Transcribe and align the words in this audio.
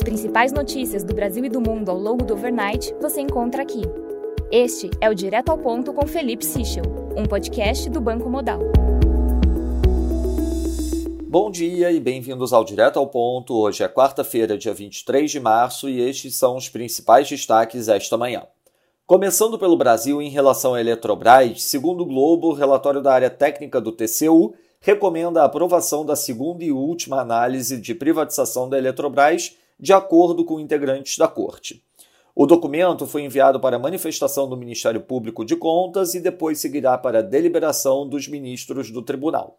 As 0.00 0.04
principais 0.04 0.50
notícias 0.50 1.04
do 1.04 1.12
Brasil 1.12 1.44
e 1.44 1.50
do 1.50 1.60
mundo 1.60 1.90
ao 1.90 1.98
longo 1.98 2.24
do 2.24 2.32
overnight 2.32 2.94
você 3.02 3.20
encontra 3.20 3.60
aqui. 3.60 3.82
Este 4.50 4.88
é 4.98 5.10
o 5.10 5.14
Direto 5.14 5.50
ao 5.50 5.58
Ponto 5.58 5.92
com 5.92 6.06
Felipe 6.06 6.42
Sichel, 6.42 6.84
um 7.14 7.26
podcast 7.26 7.90
do 7.90 8.00
Banco 8.00 8.30
Modal. 8.30 8.60
Bom 11.28 11.50
dia 11.50 11.92
e 11.92 12.00
bem-vindos 12.00 12.54
ao 12.54 12.64
Direto 12.64 12.98
ao 12.98 13.08
Ponto. 13.08 13.54
Hoje 13.54 13.84
é 13.84 13.88
quarta-feira, 13.88 14.56
dia 14.56 14.72
23 14.72 15.30
de 15.30 15.38
março, 15.38 15.86
e 15.86 16.00
estes 16.00 16.34
são 16.34 16.56
os 16.56 16.66
principais 16.66 17.28
destaques 17.28 17.86
esta 17.86 18.16
manhã. 18.16 18.44
Começando 19.06 19.58
pelo 19.58 19.76
Brasil, 19.76 20.22
em 20.22 20.30
relação 20.30 20.72
à 20.72 20.80
Eletrobras, 20.80 21.62
segundo 21.62 22.04
o 22.04 22.06
Globo, 22.06 22.48
o 22.48 22.54
relatório 22.54 23.02
da 23.02 23.12
área 23.12 23.28
técnica 23.28 23.78
do 23.78 23.92
TCU 23.92 24.54
recomenda 24.80 25.42
a 25.42 25.44
aprovação 25.44 26.06
da 26.06 26.16
segunda 26.16 26.64
e 26.64 26.72
última 26.72 27.20
análise 27.20 27.78
de 27.78 27.94
privatização 27.94 28.66
da 28.66 28.78
Eletrobras, 28.78 29.59
de 29.80 29.92
acordo 29.92 30.44
com 30.44 30.60
integrantes 30.60 31.16
da 31.16 31.26
Corte. 31.26 31.82
O 32.34 32.46
documento 32.46 33.06
foi 33.06 33.22
enviado 33.22 33.58
para 33.58 33.78
manifestação 33.78 34.48
do 34.48 34.56
Ministério 34.56 35.00
Público 35.00 35.44
de 35.44 35.56
Contas 35.56 36.14
e 36.14 36.20
depois 36.20 36.58
seguirá 36.58 36.96
para 36.96 37.18
a 37.18 37.22
deliberação 37.22 38.08
dos 38.08 38.28
ministros 38.28 38.90
do 38.90 39.02
tribunal. 39.02 39.58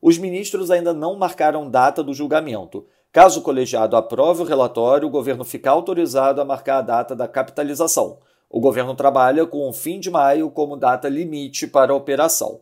Os 0.00 0.18
ministros 0.18 0.70
ainda 0.70 0.92
não 0.92 1.16
marcaram 1.16 1.68
data 1.68 2.02
do 2.02 2.14
julgamento. 2.14 2.86
Caso 3.10 3.40
o 3.40 3.42
colegiado 3.42 3.96
aprove 3.96 4.42
o 4.42 4.44
relatório, 4.44 5.08
o 5.08 5.10
governo 5.10 5.44
fica 5.44 5.70
autorizado 5.70 6.40
a 6.40 6.44
marcar 6.44 6.78
a 6.78 6.82
data 6.82 7.16
da 7.16 7.26
capitalização. 7.26 8.18
O 8.48 8.60
governo 8.60 8.94
trabalha 8.94 9.46
com 9.46 9.68
o 9.68 9.72
fim 9.72 9.98
de 9.98 10.10
maio 10.10 10.50
como 10.50 10.76
data 10.76 11.08
limite 11.08 11.66
para 11.66 11.92
a 11.92 11.96
operação. 11.96 12.60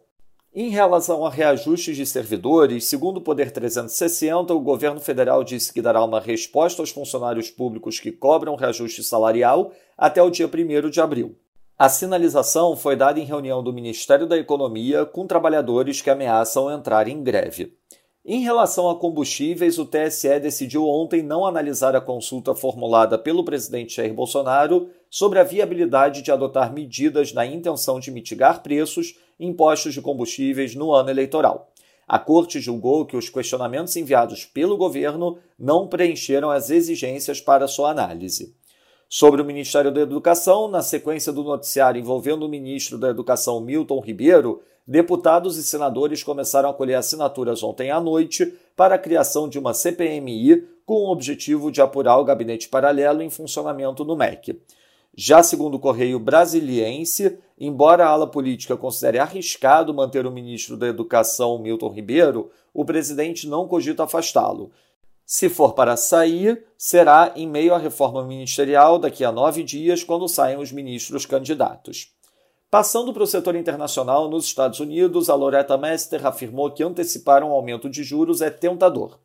Em 0.56 0.68
relação 0.68 1.26
a 1.26 1.30
reajustes 1.30 1.96
de 1.96 2.06
servidores, 2.06 2.84
segundo 2.84 3.16
o 3.16 3.20
Poder 3.20 3.50
360, 3.50 4.54
o 4.54 4.60
governo 4.60 5.00
federal 5.00 5.42
disse 5.42 5.72
que 5.72 5.82
dará 5.82 6.04
uma 6.04 6.20
resposta 6.20 6.80
aos 6.80 6.90
funcionários 6.90 7.50
públicos 7.50 7.98
que 7.98 8.12
cobram 8.12 8.54
reajuste 8.54 9.02
salarial 9.02 9.72
até 9.98 10.22
o 10.22 10.30
dia 10.30 10.46
1 10.46 10.90
de 10.90 11.00
abril. 11.00 11.34
A 11.76 11.88
sinalização 11.88 12.76
foi 12.76 12.94
dada 12.94 13.18
em 13.18 13.24
reunião 13.24 13.64
do 13.64 13.72
Ministério 13.72 14.28
da 14.28 14.38
Economia 14.38 15.04
com 15.04 15.26
trabalhadores 15.26 16.00
que 16.00 16.08
ameaçam 16.08 16.70
entrar 16.70 17.08
em 17.08 17.20
greve. 17.20 17.76
Em 18.26 18.40
relação 18.40 18.88
a 18.88 18.98
combustíveis, 18.98 19.78
o 19.78 19.84
TSE 19.84 20.40
decidiu 20.40 20.88
ontem 20.88 21.22
não 21.22 21.44
analisar 21.44 21.94
a 21.94 22.00
consulta 22.00 22.54
formulada 22.54 23.18
pelo 23.18 23.44
presidente 23.44 23.96
Jair 23.96 24.14
Bolsonaro 24.14 24.88
sobre 25.10 25.38
a 25.38 25.44
viabilidade 25.44 26.22
de 26.22 26.32
adotar 26.32 26.72
medidas 26.72 27.34
na 27.34 27.44
intenção 27.44 28.00
de 28.00 28.10
mitigar 28.10 28.62
preços 28.62 29.18
impostos 29.38 29.92
de 29.92 30.00
combustíveis 30.00 30.74
no 30.74 30.94
ano 30.94 31.10
eleitoral. 31.10 31.70
A 32.08 32.18
Corte 32.18 32.60
julgou 32.60 33.04
que 33.04 33.14
os 33.14 33.28
questionamentos 33.28 33.94
enviados 33.94 34.46
pelo 34.46 34.78
governo 34.78 35.36
não 35.58 35.86
preencheram 35.86 36.50
as 36.50 36.70
exigências 36.70 37.42
para 37.42 37.68
sua 37.68 37.90
análise. 37.90 38.54
Sobre 39.06 39.42
o 39.42 39.44
Ministério 39.44 39.92
da 39.92 40.00
Educação, 40.00 40.66
na 40.66 40.80
sequência 40.80 41.30
do 41.30 41.44
noticiário 41.44 42.00
envolvendo 42.00 42.46
o 42.46 42.48
ministro 42.48 42.96
da 42.96 43.10
Educação 43.10 43.60
Milton 43.60 44.00
Ribeiro, 44.00 44.62
deputados 44.86 45.56
e 45.56 45.62
senadores 45.62 46.22
começaram 46.22 46.68
a 46.68 46.74
colher 46.74 46.96
assinaturas 46.96 47.62
ontem 47.62 47.90
à 47.90 48.00
noite 48.00 48.54
para 48.76 48.94
a 48.96 48.98
criação 48.98 49.48
de 49.48 49.58
uma 49.58 49.72
CPMI 49.72 50.66
com 50.84 51.04
o 51.04 51.10
objetivo 51.10 51.70
de 51.70 51.80
apurar 51.80 52.18
o 52.18 52.24
gabinete 52.24 52.68
paralelo 52.68 53.22
em 53.22 53.30
funcionamento 53.30 54.04
no 54.04 54.16
MEC. 54.16 54.60
Já 55.16 55.42
segundo 55.42 55.76
o 55.76 55.78
Correio 55.78 56.18
Brasiliense, 56.18 57.38
embora 57.58 58.04
a 58.04 58.08
ala 58.08 58.26
política 58.26 58.76
considere 58.76 59.18
arriscado 59.18 59.94
manter 59.94 60.26
o 60.26 60.30
ministro 60.30 60.76
da 60.76 60.88
Educação, 60.88 61.58
Milton 61.58 61.88
Ribeiro, 61.88 62.50
o 62.72 62.84
presidente 62.84 63.46
não 63.46 63.68
cogita 63.68 64.02
afastá-lo. 64.02 64.72
Se 65.24 65.48
for 65.48 65.72
para 65.72 65.96
sair, 65.96 66.64
será 66.76 67.32
em 67.34 67.48
meio 67.48 67.72
à 67.72 67.78
reforma 67.78 68.24
ministerial 68.24 68.98
daqui 68.98 69.24
a 69.24 69.32
nove 69.32 69.62
dias, 69.62 70.04
quando 70.04 70.28
saem 70.28 70.58
os 70.58 70.70
ministros 70.70 71.24
candidatos. 71.24 72.12
Passando 72.74 73.12
para 73.12 73.22
o 73.22 73.26
setor 73.28 73.54
internacional, 73.54 74.28
nos 74.28 74.46
Estados 74.46 74.80
Unidos, 74.80 75.30
a 75.30 75.34
Loretta 75.36 75.78
Mester 75.78 76.26
afirmou 76.26 76.72
que 76.72 76.82
antecipar 76.82 77.44
um 77.44 77.52
aumento 77.52 77.88
de 77.88 78.02
juros 78.02 78.40
é 78.40 78.50
tentador. 78.50 79.16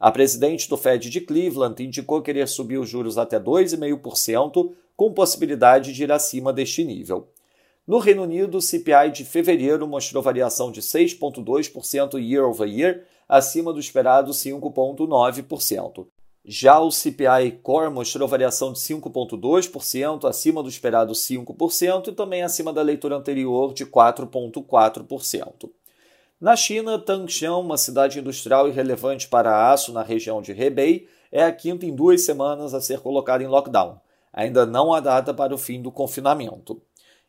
A 0.00 0.10
presidente 0.10 0.66
do 0.70 0.78
Fed 0.78 1.10
de 1.10 1.20
Cleveland 1.20 1.84
indicou 1.84 2.22
querer 2.22 2.48
subir 2.48 2.78
os 2.78 2.88
juros 2.88 3.18
até 3.18 3.38
2,5%, 3.38 4.72
com 4.96 5.12
possibilidade 5.12 5.92
de 5.92 6.02
ir 6.02 6.10
acima 6.10 6.50
deste 6.50 6.82
nível. 6.82 7.28
No 7.86 7.98
Reino 7.98 8.22
Unido, 8.22 8.56
o 8.56 8.62
CPI 8.62 9.10
de 9.12 9.22
fevereiro 9.22 9.86
mostrou 9.86 10.22
variação 10.22 10.72
de 10.72 10.80
6,2% 10.80 12.18
year 12.18 12.48
over 12.48 12.66
year, 12.66 13.02
acima 13.28 13.70
do 13.70 13.80
esperado 13.80 14.32
5,9%. 14.32 16.06
Já 16.46 16.78
o 16.78 16.90
CPI 16.90 17.60
Core 17.62 17.90
mostrou 17.90 18.28
variação 18.28 18.70
de 18.70 18.78
5,2%, 18.78 20.28
acima 20.28 20.62
do 20.62 20.68
esperado 20.68 21.14
5% 21.14 22.08
e 22.08 22.12
também 22.12 22.42
acima 22.42 22.70
da 22.70 22.82
leitura 22.82 23.16
anterior 23.16 23.72
de 23.72 23.86
4,4%. 23.86 25.70
Na 26.38 26.54
China, 26.54 26.98
Tangshan, 26.98 27.56
uma 27.56 27.78
cidade 27.78 28.18
industrial 28.18 28.68
irrelevante 28.68 29.26
para 29.26 29.72
aço 29.72 29.90
na 29.90 30.02
região 30.02 30.42
de 30.42 30.52
Hebei, 30.52 31.08
é 31.32 31.42
a 31.42 31.50
quinta 31.50 31.86
em 31.86 31.94
duas 31.94 32.26
semanas 32.26 32.74
a 32.74 32.80
ser 32.80 33.00
colocada 33.00 33.42
em 33.42 33.46
lockdown. 33.46 33.98
Ainda 34.30 34.66
não 34.66 34.92
há 34.92 35.00
data 35.00 35.32
para 35.32 35.54
o 35.54 35.58
fim 35.58 35.80
do 35.80 35.90
confinamento. 35.90 36.82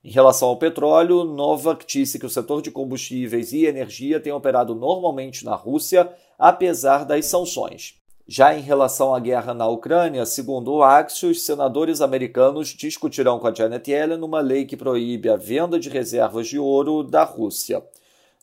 Em 0.04 0.12
relação 0.12 0.50
ao 0.50 0.58
petróleo, 0.58 1.24
Novak 1.24 1.86
disse 1.88 2.20
que 2.20 2.26
o 2.26 2.30
setor 2.30 2.62
de 2.62 2.70
combustíveis 2.70 3.54
e 3.54 3.66
energia 3.66 4.20
tem 4.20 4.34
operado 4.34 4.76
normalmente 4.76 5.46
na 5.46 5.56
Rússia, 5.56 6.12
apesar 6.38 7.06
das 7.06 7.26
sanções. 7.28 7.96
Já 8.28 8.58
em 8.58 8.62
relação 8.62 9.14
à 9.14 9.20
guerra 9.20 9.54
na 9.54 9.68
Ucrânia, 9.68 10.26
segundo 10.26 10.74
o 10.74 10.84
Axios, 10.84 11.46
senadores 11.46 12.02
americanos 12.02 12.70
discutirão 12.70 13.38
com 13.38 13.46
a 13.46 13.54
Janet 13.54 13.88
Yellen 13.92 14.24
uma 14.24 14.40
lei 14.40 14.66
que 14.66 14.76
proíbe 14.76 15.30
a 15.30 15.36
venda 15.36 15.80
de 15.80 15.90
reservas 15.90 16.48
de 16.48 16.58
ouro 16.58 17.04
da 17.04 17.24
Rússia. 17.24 17.84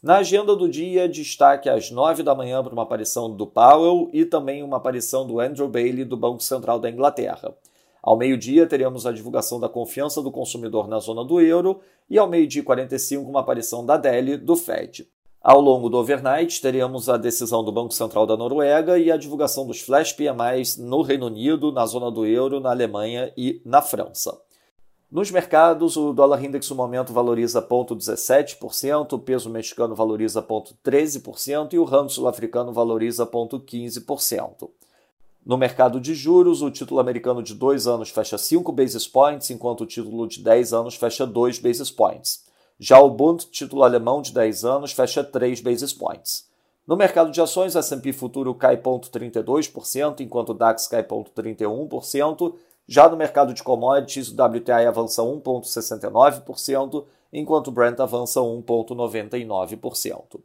Na 0.00 0.18
agenda 0.18 0.54
do 0.54 0.68
dia, 0.68 1.08
destaque 1.08 1.68
às 1.68 1.90
nove 1.90 2.22
da 2.22 2.32
manhã 2.32 2.62
para 2.62 2.72
uma 2.72 2.84
aparição 2.84 3.28
do 3.28 3.44
Powell 3.44 4.08
e 4.12 4.24
também 4.24 4.62
uma 4.62 4.76
aparição 4.76 5.26
do 5.26 5.40
Andrew 5.40 5.68
Bailey 5.68 6.04
do 6.04 6.16
Banco 6.16 6.44
Central 6.44 6.78
da 6.78 6.88
Inglaterra. 6.88 7.52
Ao 8.00 8.16
meio-dia, 8.16 8.68
teremos 8.68 9.04
a 9.04 9.10
divulgação 9.10 9.58
da 9.58 9.68
confiança 9.68 10.22
do 10.22 10.30
consumidor 10.30 10.86
na 10.86 11.00
zona 11.00 11.24
do 11.24 11.40
euro 11.40 11.80
e 12.08 12.16
ao 12.18 12.28
meio-dia 12.28 12.62
45, 12.62 13.28
uma 13.28 13.40
aparição 13.40 13.84
da 13.84 13.96
DELI 13.96 14.36
do 14.36 14.54
FED. 14.54 15.08
Ao 15.44 15.60
longo 15.60 15.88
do 15.88 15.98
overnight, 15.98 16.62
teremos 16.62 17.08
a 17.08 17.16
decisão 17.16 17.64
do 17.64 17.72
Banco 17.72 17.92
Central 17.92 18.24
da 18.24 18.36
Noruega 18.36 18.96
e 18.96 19.10
a 19.10 19.16
divulgação 19.16 19.66
dos 19.66 19.80
flash 19.80 20.12
PMIs 20.12 20.76
no 20.76 21.02
Reino 21.02 21.26
Unido, 21.26 21.72
na 21.72 21.84
zona 21.84 22.12
do 22.12 22.24
euro, 22.24 22.60
na 22.60 22.70
Alemanha 22.70 23.32
e 23.36 23.60
na 23.64 23.82
França. 23.82 24.40
Nos 25.10 25.32
mercados, 25.32 25.96
o 25.96 26.12
dólar 26.12 26.44
index 26.44 26.70
no 26.70 26.76
momento 26.76 27.12
valoriza 27.12 27.60
0,17%, 27.60 29.14
o 29.14 29.18
peso 29.18 29.50
mexicano 29.50 29.96
valoriza 29.96 30.40
0,13% 30.40 31.72
e 31.72 31.78
o 31.78 31.84
ramo 31.84 32.08
sul-africano 32.08 32.72
valoriza 32.72 33.26
0,15%. 33.26 34.70
No 35.44 35.58
mercado 35.58 36.00
de 36.00 36.14
juros, 36.14 36.62
o 36.62 36.70
título 36.70 37.00
americano 37.00 37.42
de 37.42 37.52
2 37.52 37.88
anos 37.88 38.10
fecha 38.10 38.38
5 38.38 38.70
basis 38.70 39.08
points, 39.08 39.50
enquanto 39.50 39.80
o 39.80 39.86
título 39.86 40.28
de 40.28 40.40
10 40.40 40.72
anos 40.72 40.94
fecha 40.94 41.26
2 41.26 41.58
basis 41.58 41.90
points. 41.90 42.51
Já 42.78 43.00
o 43.00 43.10
Bund, 43.10 43.46
título 43.46 43.82
alemão 43.82 44.22
de 44.22 44.32
10 44.32 44.64
anos, 44.64 44.92
fecha 44.92 45.22
3 45.22 45.60
basis 45.60 45.92
points. 45.92 46.50
No 46.86 46.96
mercado 46.96 47.30
de 47.30 47.40
ações, 47.40 47.76
S&P 47.76 48.12
futuro 48.12 48.54
cai 48.54 48.76
0,32%, 48.76 50.20
enquanto 50.20 50.50
o 50.50 50.54
DAX 50.54 50.88
cai 50.88 51.02
0,31%. 51.02 52.54
Já 52.86 53.08
no 53.08 53.16
mercado 53.16 53.54
de 53.54 53.62
commodities, 53.62 54.28
o 54.28 54.34
WTI 54.34 54.86
avança 54.86 55.22
1,69%, 55.22 57.04
enquanto 57.32 57.68
o 57.68 57.70
Brent 57.70 58.00
avança 58.00 58.40
1,99%. 58.40 60.40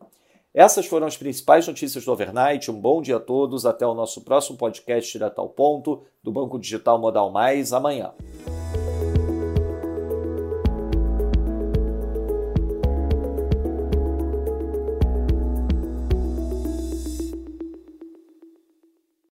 Essas 0.53 0.85
foram 0.85 1.05
as 1.05 1.17
principais 1.17 1.67
notícias 1.67 2.05
do 2.05 2.11
overnight. 2.11 2.71
Um 2.71 2.79
bom 2.79 3.01
dia 3.01 3.17
a 3.17 3.19
todos. 3.19 3.65
Até 3.65 3.85
o 3.85 3.93
nosso 3.93 4.21
próximo 4.21 4.57
podcast 4.57 5.11
direto 5.11 5.39
ao 5.39 5.49
ponto 5.49 6.03
do 6.23 6.31
Banco 6.31 6.57
Digital 6.57 6.97
Modal 6.97 7.29
Mais 7.29 7.73
amanhã. 7.73 8.13